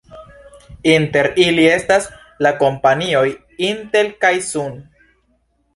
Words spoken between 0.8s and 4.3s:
Inter ili estas la kompanioj Intel